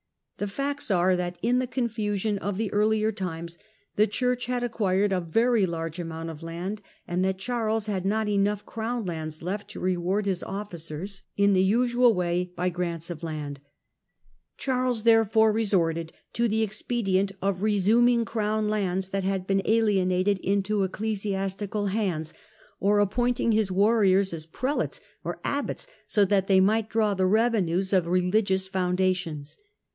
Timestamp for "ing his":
23.39-23.71